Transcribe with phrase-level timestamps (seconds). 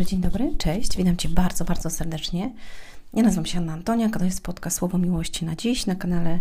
[0.00, 2.52] dobry, dzień dobry, cześć, witam Cię bardzo, bardzo serdecznie.
[3.14, 6.40] Ja nazywam się Anna Antonia, to jest podcast Słowo Miłości na dziś na kanale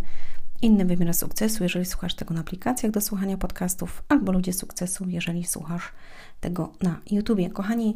[0.62, 5.44] Inny Wymiar Sukcesu, jeżeli słuchasz tego na aplikacjach do słuchania podcastów, albo Ludzie Sukcesu, jeżeli
[5.44, 5.92] słuchasz
[6.40, 7.49] tego na YouTubie.
[7.49, 7.96] Kochani,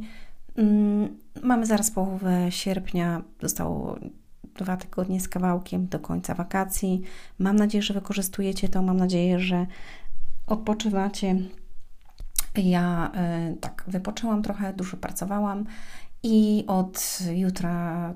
[0.55, 3.99] mm, mamy zaraz połowę sierpnia, zostało
[4.55, 7.01] dwa tygodnie z kawałkiem do końca wakacji.
[7.39, 9.65] Mam nadzieję, że wykorzystujecie to, mam nadzieję, że
[10.47, 11.35] odpoczywacie.
[12.55, 13.11] Ja
[13.51, 15.65] y, tak wypoczęłam trochę, dużo pracowałam
[16.23, 18.13] i od jutra,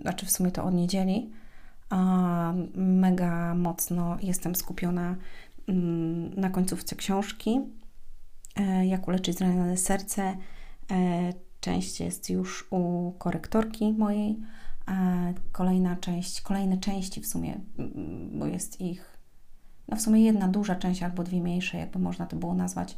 [0.00, 1.30] znaczy w sumie to od niedzieli,
[2.74, 5.16] mega mocno jestem skupiona
[5.68, 7.60] mm, na końcówce książki.
[8.56, 10.36] E, jak uleczyć zranione serce.
[10.90, 14.36] E, część jest już u korektorki mojej.
[15.52, 19.18] Kolejna część, kolejne części w sumie, mm, bo jest ich,
[19.88, 22.96] no w sumie jedna duża część albo dwie mniejsze, jakby można to było nazwać.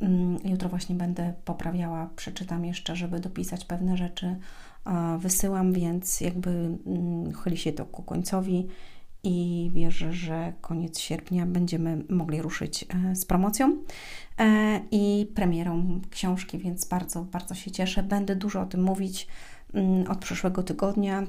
[0.00, 4.36] Mm, jutro właśnie będę poprawiała, przeczytam jeszcze, żeby dopisać pewne rzeczy.
[5.18, 6.50] Wysyłam, więc jakby
[6.86, 8.68] mm, chyli się to ku końcowi
[9.26, 13.76] i wierzę, że koniec sierpnia będziemy mogli ruszyć e, z promocją
[14.38, 18.02] e, i premierą książki, więc bardzo, bardzo się cieszę.
[18.02, 19.26] Będę dużo o tym mówić
[19.74, 21.22] mm, od przyszłego tygodnia.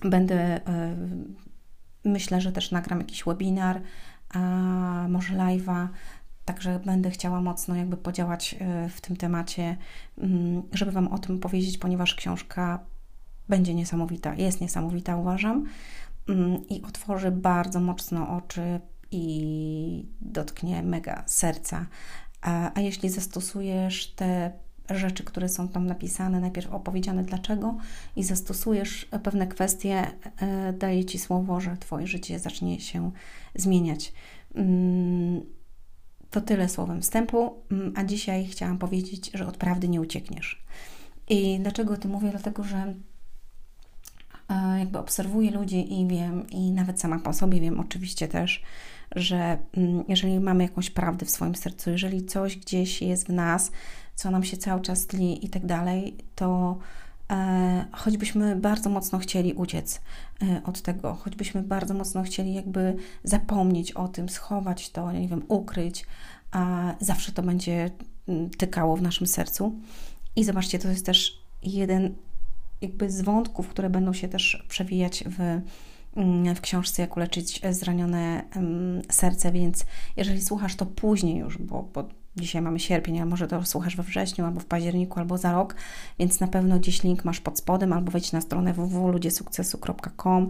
[0.00, 0.96] Będę, e,
[2.04, 3.80] myślę, że też nagram jakiś webinar,
[5.08, 5.88] może live'a,
[6.48, 8.56] Także będę chciała mocno jakby podziałać
[8.90, 9.76] w tym temacie,
[10.18, 12.78] mm, żeby Wam o tym powiedzieć, ponieważ książka
[13.48, 15.66] będzie niesamowita, jest niesamowita, uważam.
[16.28, 21.86] Mm, i otworzy bardzo mocno oczy i dotknie mega serca.
[22.40, 24.52] A, a jeśli zastosujesz te
[24.90, 27.76] rzeczy, które są tam napisane, najpierw opowiedziane dlaczego
[28.16, 33.10] i zastosujesz pewne kwestie, e, daje Ci słowo, że Twoje życie zacznie się
[33.54, 34.12] zmieniać.
[36.30, 40.62] To tyle słowem wstępu, mm, a dzisiaj chciałam powiedzieć, że od prawdy nie uciekniesz.
[41.28, 42.30] I dlaczego o tym mówię?
[42.30, 42.94] Dlatego, że
[44.78, 48.62] jakby obserwuję ludzi i wiem, i nawet sama po sobie wiem oczywiście też,
[49.16, 53.70] że mm, jeżeli mamy jakąś prawdę w swoim sercu, jeżeli coś gdzieś jest w nas,
[54.14, 56.78] co nam się cały czas tli i tak dalej, to e,
[57.92, 60.00] choćbyśmy bardzo mocno chcieli uciec
[60.42, 65.42] e, od tego, choćbyśmy bardzo mocno chcieli jakby zapomnieć o tym, schować to, nie wiem,
[65.48, 66.06] ukryć,
[66.50, 67.90] a zawsze to będzie
[68.28, 69.74] mm, tykało w naszym sercu.
[70.36, 72.14] I zobaczcie, to jest też jeden
[72.80, 75.60] jakby z wątków, które będą się też przewijać w,
[76.16, 78.44] mm, w książce Jak uleczyć zranione
[79.10, 79.86] serce, więc
[80.16, 82.08] jeżeli słuchasz to później już, bo, bo
[82.40, 85.74] dzisiaj mamy sierpień, a może to słuchasz we wrześniu, albo w październiku, albo za rok,
[86.18, 90.48] więc na pewno gdzieś link masz pod spodem, albo wejdź na stronę www.ludziesukcesu.com,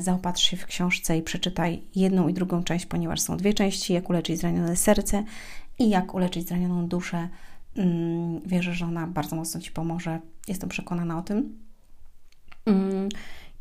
[0.00, 4.10] zaopatrz się w książce i przeczytaj jedną i drugą część, ponieważ są dwie części, jak
[4.10, 5.24] uleczyć zranione serce
[5.78, 7.28] i jak uleczyć zranioną duszę.
[7.76, 10.20] Mm, wierzę, że ona bardzo mocno Ci pomoże.
[10.48, 11.58] Jestem przekonana o tym.
[12.66, 13.08] Mm,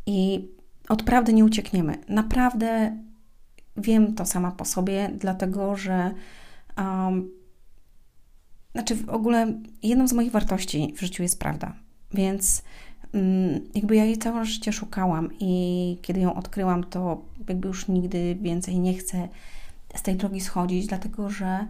[0.06, 0.48] I
[0.90, 1.98] od prawdy nie uciekniemy.
[2.08, 2.98] Naprawdę
[3.78, 6.14] wiem to sama po sobie, dlatego że
[6.80, 7.30] um,
[8.72, 9.54] znaczy w ogóle
[9.84, 11.74] jedną z moich wartości w życiu jest prawda.
[12.14, 12.64] Więc
[13.14, 18.38] um, jakby ja jej całe życie szukałam i kiedy ją odkryłam, to jakby już nigdy
[18.42, 19.28] więcej nie chcę
[19.96, 21.68] z tej drogi schodzić, dlatego że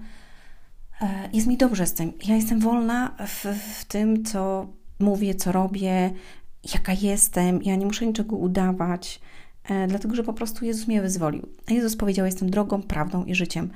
[1.01, 2.13] E, jest mi dobrze z tym.
[2.27, 3.45] Ja jestem wolna w,
[3.79, 4.67] w tym, co
[4.99, 6.11] mówię, co robię,
[6.73, 7.63] jaka jestem.
[7.63, 9.21] Ja nie muszę niczego udawać,
[9.63, 11.47] e, dlatego że po prostu Jezus mnie wyzwolił.
[11.69, 13.69] Jezus powiedział: Jestem drogą, prawdą i życiem.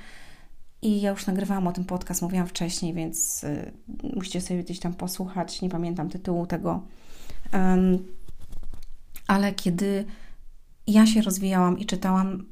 [0.84, 3.72] I ja już nagrywałam o tym podcast, mówiłam wcześniej, więc y,
[4.16, 5.62] musicie sobie gdzieś tam posłuchać.
[5.62, 6.82] Nie pamiętam tytułu tego.
[9.28, 10.06] Ale kiedy
[10.88, 12.46] ja się rozwijałam i czytałam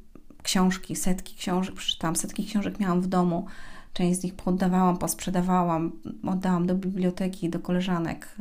[0.44, 3.48] książki, setki książek, przeczytałam setki książek, miałam w domu
[3.94, 5.92] Część z nich poddawałam, posprzedawałam,
[6.28, 8.36] oddałam do biblioteki, do koleżanek.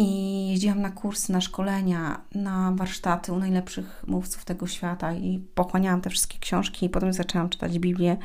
[0.00, 6.00] I jeździłam na kursy, na szkolenia, na warsztaty u najlepszych mówców tego świata i pochłaniałam
[6.00, 8.16] te wszystkie książki i potem zaczęłam czytać Biblię.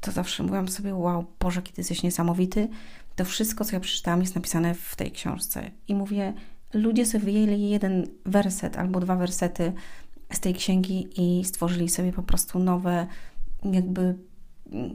[0.00, 2.68] To zawsze mówiłam sobie, wow, Boże, kiedy jesteś niesamowity.
[3.16, 5.70] To wszystko, co ja przeczytałam, jest napisane w tej książce.
[5.88, 6.32] I mówię,
[6.74, 9.72] ludzie sobie wyjęli jeden werset albo dwa wersety
[10.32, 13.06] z tej księgi i stworzyli sobie po prostu nowe
[13.64, 14.14] jakby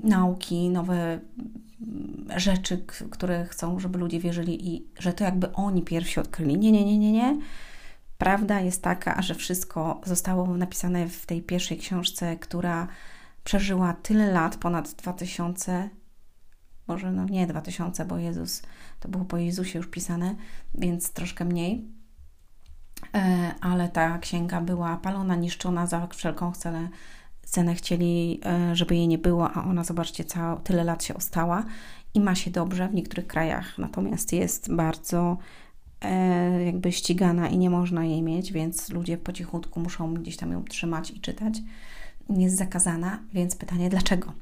[0.04, 1.19] nauki, nowe
[2.36, 6.57] rzeczy, które chcą, żeby ludzie wierzyli i że to jakby oni pierwsi odkryli.
[6.57, 7.39] Nie, nie, nie, nie, nie.
[8.18, 12.88] Prawda jest taka, że wszystko zostało napisane w tej pierwszej książce, która
[13.44, 15.89] przeżyła tyle lat, ponad 2000,
[16.88, 18.62] może no nie 2000, bo Jezus,
[19.00, 20.36] to było po Jezusie już pisane,
[20.74, 21.86] więc troszkę mniej.
[23.13, 26.89] E, ale ta księga była palona, niszczona za wszelką cenę
[27.56, 31.66] scenę chcieli, e, żeby jej nie było, a ona, zobaczcie, całe, tyle lat się ostała
[32.13, 35.38] i ma się dobrze w niektórych krajach, natomiast jest bardzo
[36.02, 40.52] e, jakby ścigana i nie można jej mieć, więc ludzie po cichutku muszą gdzieś tam
[40.52, 41.54] ją trzymać i czytać.
[42.30, 44.34] Jest zakazana, więc pytanie dlaczego?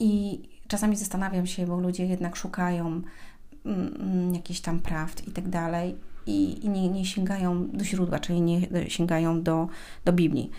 [0.00, 5.48] I czasami zastanawiam się, bo ludzie jednak szukają mm, mm, jakichś tam prawd i tak
[5.48, 9.68] dalej i, nie, nie sięgają do źródła, czyli nie sięgają do,
[10.04, 10.50] do Biblii.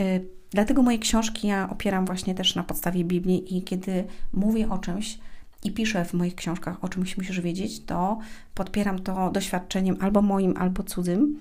[0.00, 4.78] Y, dlatego moje książki ja opieram właśnie też na podstawie Biblii i kiedy mówię o
[4.78, 5.18] czymś
[5.64, 8.18] i piszę w moich książkach o czymś musisz wiedzieć, to
[8.54, 11.38] podpieram to doświadczeniem albo moim, albo cudzym,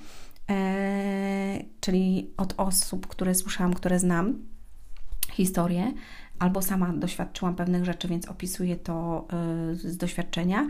[0.50, 4.40] e, czyli od osób, które słyszałam, które znam
[5.32, 5.94] historię,
[6.40, 9.28] albo sama doświadczyłam pewnych rzeczy, więc opisuję to
[9.72, 10.68] e, z doświadczenia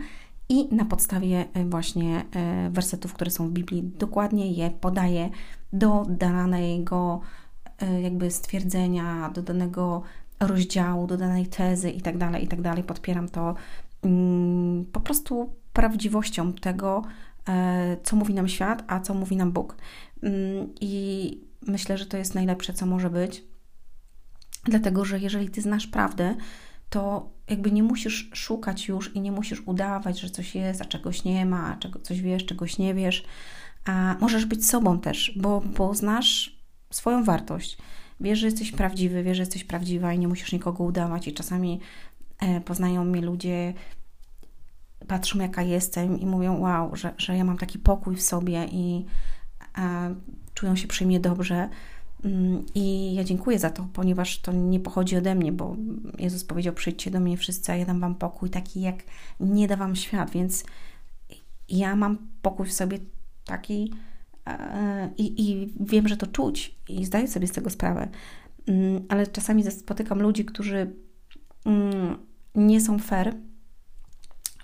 [0.48, 2.24] i na podstawie e, właśnie
[2.70, 5.30] wersetów, które są w Biblii, dokładnie je podaję
[5.72, 7.20] do danego
[8.02, 10.02] jakby stwierdzenia, do danego
[10.40, 12.86] rozdziału, do danej tezy i tak dalej, i tak.
[12.86, 13.54] Podpieram to
[14.02, 17.02] mm, po prostu prawdziwością tego,
[18.02, 19.76] co mówi nam świat, a co mówi nam Bóg.
[20.22, 23.44] Mm, I myślę, że to jest najlepsze, co może być,
[24.64, 26.34] dlatego że jeżeli ty znasz prawdę,
[26.90, 31.24] to jakby nie musisz szukać już i nie musisz udawać, że coś jest, a czegoś
[31.24, 33.24] nie ma, a czego, coś wiesz, czegoś nie wiesz.
[33.84, 36.61] A możesz być sobą też, bo poznasz
[36.92, 37.78] swoją wartość.
[38.20, 41.28] Wiesz, że jesteś prawdziwy, wiesz, że jesteś prawdziwa i nie musisz nikogo udawać.
[41.28, 41.80] I czasami
[42.38, 43.74] e, poznają mnie ludzie,
[45.08, 49.06] patrzą jaka jestem i mówią, wow, że, że ja mam taki pokój w sobie i
[50.54, 51.68] czują się przy mnie dobrze.
[52.24, 55.76] Mm, I ja dziękuję za to, ponieważ to nie pochodzi ode mnie, bo
[56.18, 58.96] Jezus powiedział: Przyjdźcie do mnie wszyscy, a ja dam wam pokój, taki jak
[59.40, 60.64] nie da wam świat, więc
[61.68, 62.98] ja mam pokój w sobie
[63.44, 63.92] taki
[65.16, 68.08] i, i wiem, że to czuć i zdaję sobie z tego sprawę.
[68.66, 70.94] Mm, ale czasami spotykam ludzi, którzy
[71.64, 72.16] mm,
[72.54, 73.34] nie są fair,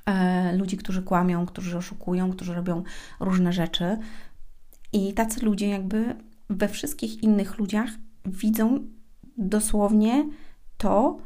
[0.07, 2.83] e, ludzi, którzy kłamią, którzy oszukują, którzy robią
[3.21, 3.99] różne rzeczy.
[4.93, 6.17] I tacy ludzie jakby
[6.51, 7.91] we wszystkich innych ludziach
[8.25, 8.81] widzą
[9.37, 10.29] dosłownie
[10.77, 11.17] to,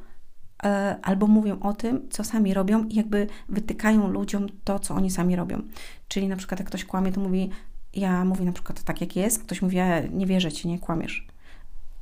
[0.64, 5.10] e, albo mówią o tym, co sami robią i jakby wytykają ludziom to, co oni
[5.10, 5.62] sami robią.
[6.08, 7.50] Czyli na przykład jak ktoś kłamie, to mówi,
[7.94, 9.76] ja mówię na przykład tak jak jest, ktoś mówi,
[10.12, 11.26] nie wierzę Ci, nie kłamiesz.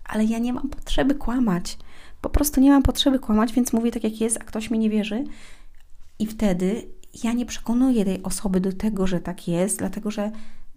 [0.04, 1.78] Ale ja nie mam potrzeby kłamać.
[2.20, 4.90] Po prostu nie mam potrzeby kłamać, więc mówię tak jak jest, a ktoś mi nie
[4.90, 5.24] wierzy.
[6.18, 6.86] I wtedy
[7.24, 10.30] ja nie przekonuję tej osoby do tego, że tak jest, dlatego że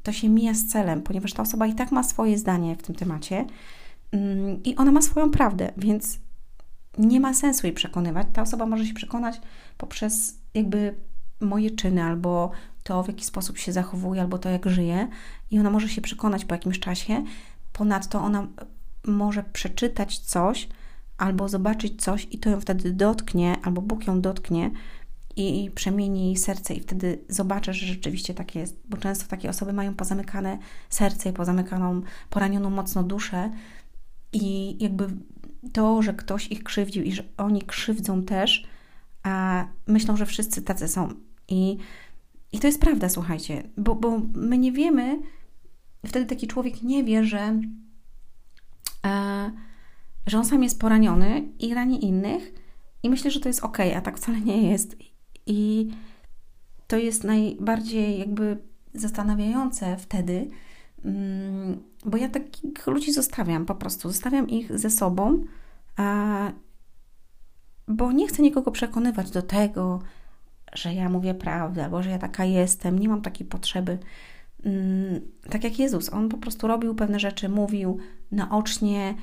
[0.04, 2.96] to się mija z celem, ponieważ ta osoba i tak ma swoje zdanie w tym
[2.96, 3.46] temacie
[4.12, 6.20] mm, i ona ma swoją prawdę, więc
[6.98, 8.28] nie ma sensu jej przekonywać.
[8.34, 9.42] Ta osoba może się przekonać
[9.78, 10.96] poprzez jakby
[11.40, 12.52] moje czyny albo
[12.84, 15.08] to, w jaki sposób się zachowuje, albo to, jak żyje,
[15.52, 17.24] i ona może się przekonać po jakimś czasie.
[17.74, 18.48] Ponadto ona
[19.08, 20.70] może przeczytać coś
[21.18, 24.72] albo zobaczyć coś, i to ją wtedy dotknie, albo Bóg ją dotknie,
[25.36, 29.74] i przemieni jej serce i wtedy zobaczę, że rzeczywiście tak jest, bo często takie osoby
[29.74, 30.58] mają pozamykane
[30.90, 33.52] serce i pozamykaną, poranioną mocno duszę
[34.34, 35.08] i jakby
[35.74, 38.68] to, że ktoś ich krzywdził i że oni krzywdzą też,
[39.24, 41.10] a myślą, że wszyscy tacy są.
[41.48, 41.78] I,
[42.54, 45.20] i to jest prawda, słuchajcie, bo, bo my nie wiemy,
[46.06, 47.60] wtedy taki człowiek nie wie, że,
[49.06, 49.52] e,
[50.28, 52.54] że on sam jest poraniony i rani innych
[53.04, 54.98] i myślę, że to jest ok, a tak wcale nie jest.
[55.46, 55.90] I
[56.88, 58.58] to jest najbardziej jakby
[58.94, 60.50] zastanawiające wtedy,
[61.06, 65.44] mm, bo ja takich ludzi zostawiam po prostu, zostawiam ich ze sobą,
[67.88, 70.00] bo nie chcę nikogo przekonywać do tego,
[70.76, 73.98] że ja mówię prawdę, albo że ja taka jestem, nie mam takiej potrzeby.
[74.66, 77.98] Mm, tak jak Jezus, on po prostu robił pewne rzeczy, mówił
[78.32, 79.16] naocznie,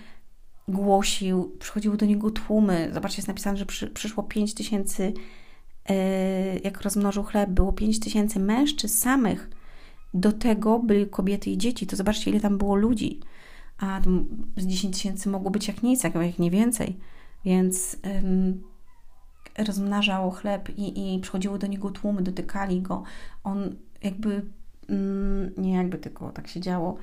[0.68, 2.90] głosił, przychodziły do niego tłumy.
[2.92, 5.12] Zobaczcie, jest napisane, że przy, przyszło 5 tysięcy
[5.88, 9.50] E, jak rozmnożył chleb, było 5 tysięcy mężczyzn samych.
[10.14, 11.86] Do tego byli kobiety i dzieci.
[11.86, 13.20] To zobaczcie, ile tam było ludzi.
[13.78, 14.00] A
[14.56, 16.96] z 10 tysięcy mogło być jak nic, jak nie więcej.
[17.44, 18.62] Więc ym,
[19.58, 23.02] rozmnażał chleb i, i przychodziły do niego tłumy, dotykali go.
[23.44, 24.44] On jakby,
[24.90, 26.96] ym, nie jakby tylko tak się działo,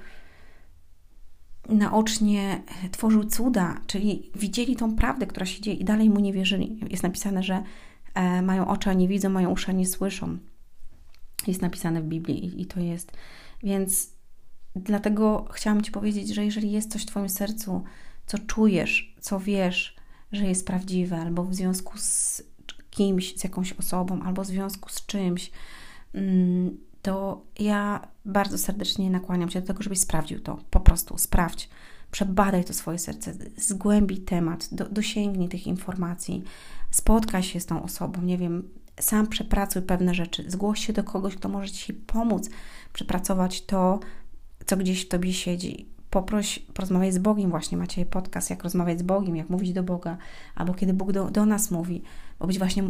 [1.70, 2.62] naocznie
[2.92, 6.80] tworzył cuda, czyli widzieli tą prawdę, która się dzieje i dalej mu nie wierzyli.
[6.90, 7.64] Jest napisane, że
[8.18, 10.38] E, mają oczy, a nie widzą, mają uszy, a nie słyszą.
[11.48, 13.12] Jest napisane w Biblii i to jest.
[13.64, 14.10] Więc
[14.76, 17.84] dlatego chciałam Ci powiedzieć, że jeżeli jest coś w Twoim sercu,
[18.26, 19.96] co czujesz, co wiesz,
[20.32, 22.44] że jest prawdziwe, albo w związku z
[22.90, 25.52] kimś, z jakąś osobą, albo w związku z czymś,
[26.14, 30.58] mm, to ja bardzo serdecznie nakłaniam Cię do tego, żebyś sprawdził to.
[30.70, 31.70] Po prostu sprawdź.
[32.12, 36.44] przebadaj to swoje serce, zgłębij temat, do, dosięgnij tych informacji,
[36.92, 38.70] spotkaj się z tą osobą, nie wiem,
[39.00, 42.50] sam przepracuj pewne rzeczy, zgłoś się do kogoś, kto może Ci pomóc
[42.94, 44.00] przepracować to,
[44.66, 45.97] co gdzieś w Tobie siedzi.
[46.10, 50.18] Poproś, porozmawiaj z Bogiem, właśnie macie podcast, jak rozmawiać z Bogiem, jak mówić do Boga,
[50.56, 52.04] albo kiedy Bóg do, do nas mówi,
[52.40, 52.84] bo być, właśnie,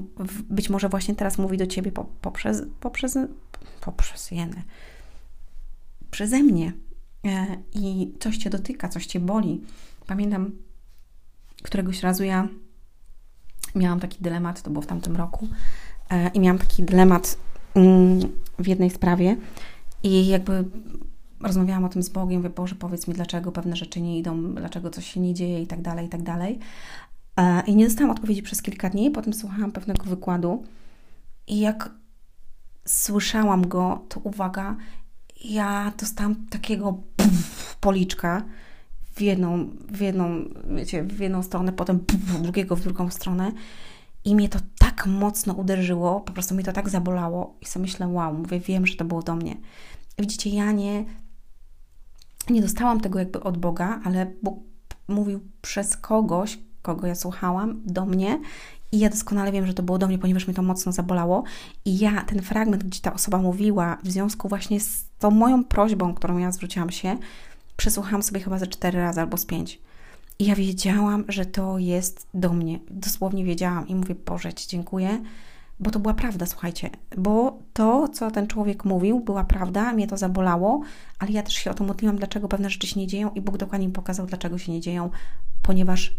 [0.50, 3.18] być może właśnie teraz mówi do Ciebie poprzez, poprzez,
[3.82, 4.64] poprzez jenę,
[6.12, 6.74] przeze mnie.
[7.26, 9.62] E, i coś Cię dotyka, coś Cię boli.
[10.08, 10.52] Pamiętam
[11.64, 12.48] któregoś razu ja
[13.76, 15.48] miałam taki dylemat, to było w tamtym roku,
[16.10, 17.38] e, i miałam taki dylemat
[17.76, 18.20] mm,
[18.60, 19.38] w jednej sprawie.
[20.04, 20.64] I jakby
[21.42, 24.90] rozmawiałam o tym z Bogiem, mówię, Boże, powiedz mi, dlaczego pewne rzeczy nie idą, dlaczego
[24.90, 26.60] coś się nie dzieje i tak dalej, i tak dalej.
[27.38, 30.64] E, I nie dostałam odpowiedzi przez kilka dni, potem słuchałam pewnego wykładu
[31.48, 31.92] i jak
[32.86, 34.76] słyszałam go, to uwaga,
[35.46, 36.98] ja dostałam takiego
[37.82, 38.44] policzka
[39.16, 42.00] w jedną, w jedną, wiecie, w jedną stronę, potem
[42.42, 43.52] drugiego w drugą stronę
[44.26, 48.08] i mnie to tak mocno uderzyło, po prostu mi to tak zabolało i sobie myślę,
[48.08, 49.58] wow, mówię, wiem, że to było do mnie.
[50.20, 51.06] Widzicie, ja nie,
[52.50, 54.60] nie dostałam tego jakby od Boga, ale Bóg
[55.08, 58.40] mówił przez kogoś, kogo ja słuchałam, do mnie
[58.92, 61.44] i ja doskonale wiem, że to było do mnie, ponieważ mnie to mocno zabolało.
[61.86, 66.14] I ja ten fragment, gdzie ta osoba mówiła, w związku właśnie z tą moją prośbą,
[66.14, 67.18] którą ja zwróciłam się,
[67.78, 69.82] przesłuchałam sobie chyba ze cztery razy albo z pięć.
[70.40, 72.80] I ja wiedziałam, że to jest do mnie.
[72.92, 75.22] Dosłownie wiedziałam i mówię, Boże, Ci dziękuję,
[75.80, 76.90] bo to była prawda, słuchajcie.
[77.18, 80.82] Bo to, co ten człowiek mówił, była prawda, mnie to zabolało,
[81.20, 83.58] ale ja też się o to modliłam, dlaczego pewne rzeczy się nie dzieją i Bóg
[83.58, 85.10] dokładnie mi pokazał, dlaczego się nie dzieją,
[85.62, 86.16] ponieważ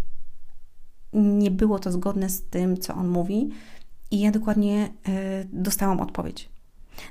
[1.13, 3.51] nie było to zgodne z tym, co on mówi,
[4.11, 6.49] i ja dokładnie y, dostałam odpowiedź.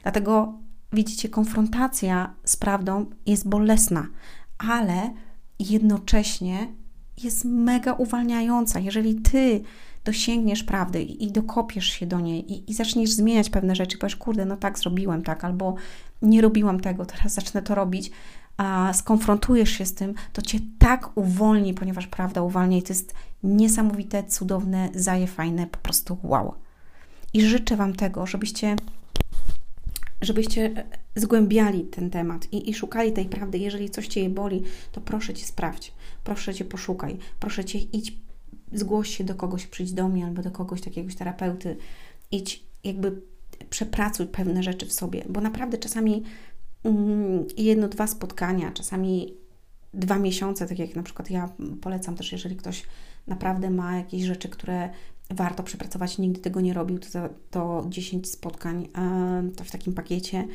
[0.04, 0.54] Dlatego
[0.94, 4.08] widzicie, konfrontacja z prawdą jest bolesna,
[4.58, 5.14] ale
[5.60, 6.68] jednocześnie
[7.24, 8.80] jest mega uwalniająca.
[8.80, 9.62] Jeżeli ty
[10.08, 14.46] dosięgniesz prawdy i, dokopiesz się do niej i, i zaczniesz zmieniać pewne rzeczy, powiesz, kurde,
[14.46, 15.76] no tak, zrobiłem tak, albo
[16.22, 18.12] nie robiłam tego, teraz zacznę to robić,
[18.58, 23.14] a skonfrontujesz się z tym, to cię tak uwolni, ponieważ prawda uwalnia i to jest
[23.44, 26.54] niesamowite, cudowne, zaje fajne, po prostu wow.
[27.34, 28.76] I życzę Wam tego, żebyście
[30.22, 30.86] żebyście
[31.16, 33.58] zgłębiali ten temat i, i, szukali tej prawdy.
[33.58, 38.14] Jeżeli coś Cię boli, to proszę Cię sprawdź, proszę Cię poszukaj, proszę Cię idź,
[38.74, 41.78] zgłoś się do kogoś, przyjdź do mnie albo do kogoś, takiegoś terapeuty,
[42.32, 43.22] idź jakby
[43.70, 46.24] przepracuj pewne rzeczy w sobie, bo naprawdę czasami
[46.84, 49.34] mm, jedno, dwa spotkania, czasami
[49.94, 51.50] dwa miesiące, tak jak na przykład ja
[51.82, 52.84] polecam też, jeżeli ktoś
[53.28, 54.90] naprawdę ma jakieś rzeczy, które
[55.30, 57.08] warto przepracować, nigdy tego nie robił, to,
[57.52, 58.88] to 10 spotkań
[59.56, 60.48] to w takim pakiecie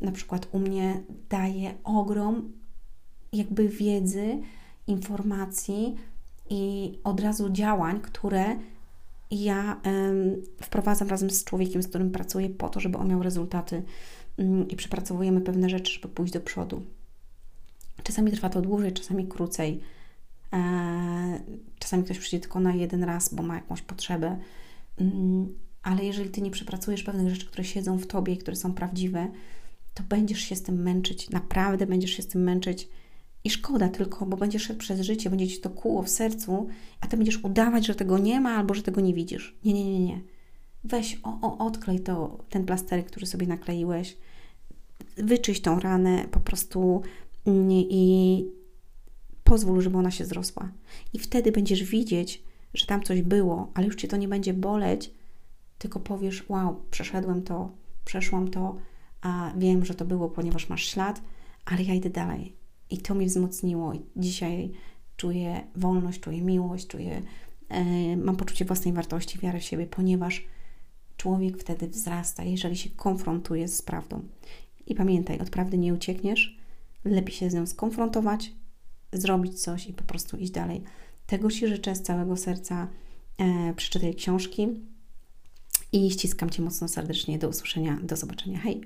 [0.00, 2.52] na przykład u mnie daje ogrom
[3.32, 4.38] jakby wiedzy,
[4.86, 5.94] informacji
[6.50, 8.56] i od razu działań, które
[9.30, 9.80] ja
[10.62, 13.82] wprowadzam razem z człowiekiem, z którym pracuję, po to, żeby on miał rezultaty
[14.38, 16.82] mm, i przepracowujemy pewne rzeczy, żeby pójść do przodu.
[18.02, 19.80] Czasami trwa to dłużej, czasami krócej.
[20.52, 21.40] E,
[21.78, 24.38] czasami ktoś przyjdzie tylko na jeden raz, bo ma jakąś potrzebę.
[24.98, 28.74] Mm, ale jeżeli ty nie przepracujesz pewnych rzeczy, które siedzą w tobie i które są
[28.74, 29.28] prawdziwe,
[29.94, 31.30] to będziesz się z tym męczyć.
[31.30, 32.88] Naprawdę będziesz się z tym męczyć.
[33.46, 36.68] I szkoda tylko, bo będziesz szedł przez życie, będzie ci to kłuło w sercu,
[37.00, 39.56] a ty będziesz udawać, że tego nie ma albo że tego nie widzisz.
[39.64, 40.20] Nie, nie, nie, nie.
[40.84, 44.16] Weź, o, o, odklej to, ten plasterek, który sobie nakleiłeś,
[45.16, 47.02] wyczyść tą ranę po prostu
[47.46, 48.46] mm, i
[49.44, 50.72] pozwól, żeby ona się zrosła.
[51.12, 52.42] I wtedy będziesz widzieć,
[52.74, 55.10] że tam coś było, ale już cię to nie będzie boleć,
[55.78, 57.70] tylko powiesz: Wow, przeszedłem to,
[58.04, 58.76] przeszłam to,
[59.20, 61.22] a wiem, że to było, ponieważ masz ślad,
[61.64, 62.55] ale ja idę dalej.
[62.90, 63.92] I to mnie wzmocniło.
[64.16, 64.72] Dzisiaj
[65.16, 67.22] czuję wolność, czuję miłość, czuję,
[67.70, 70.44] yy, mam poczucie własnej wartości, wiarę w siebie, ponieważ
[71.16, 74.22] człowiek wtedy wzrasta, jeżeli się konfrontuje z prawdą.
[74.86, 76.58] I pamiętaj, od prawdy nie uciekniesz,
[77.04, 78.52] lepiej się z nią skonfrontować,
[79.12, 80.82] zrobić coś i po prostu iść dalej.
[81.26, 82.88] Tego Ci życzę z całego serca.
[83.38, 84.68] E, przeczytaj książki
[85.92, 87.38] i ściskam Cię mocno serdecznie.
[87.38, 88.58] Do usłyszenia, do zobaczenia.
[88.58, 88.80] Hej!